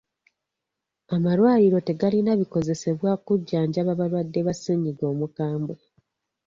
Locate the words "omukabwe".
5.13-5.75